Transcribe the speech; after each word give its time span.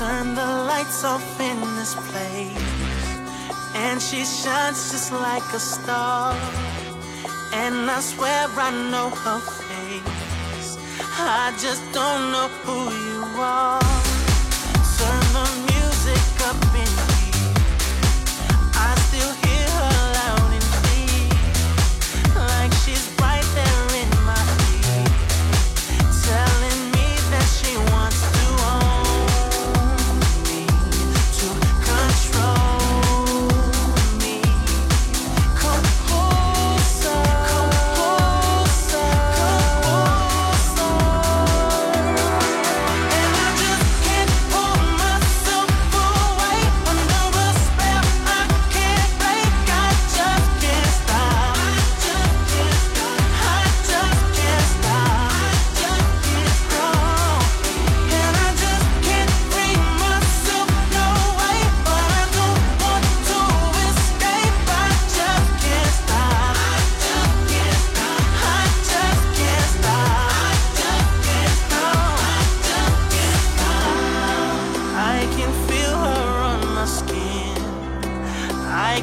Turn 0.00 0.34
the 0.34 0.46
lights 0.64 1.04
off 1.04 1.38
in 1.38 1.60
this 1.76 1.94
place. 1.94 2.56
And 3.74 4.00
she 4.00 4.24
shines 4.24 4.90
just 4.90 5.12
like 5.12 5.44
a 5.52 5.60
star. 5.60 6.34
And 7.52 7.90
I 7.90 8.00
swear 8.00 8.46
I 8.48 8.70
know 8.90 9.10
her 9.10 9.40
face. 9.40 10.78
I 11.18 11.52
just 11.60 11.82
don't 11.92 12.32
know 12.32 12.48
who 12.64 12.78
you 13.08 13.20
are. 13.36 13.78
Turn 14.96 15.24
the 15.36 15.46
music 15.68 16.48
up 16.48 16.56
in 16.74 17.09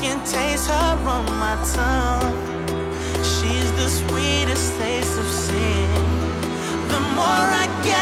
can 0.00 0.18
taste 0.24 0.68
her 0.68 0.96
on 1.06 1.26
my 1.38 1.56
tongue. 1.74 2.32
She's 3.22 3.70
the 3.72 3.88
sweetest 3.88 4.78
taste 4.78 5.18
of 5.18 5.26
sin. 5.26 5.90
The 6.88 7.00
more 7.16 7.46
I 7.62 7.66
get. 7.84 7.99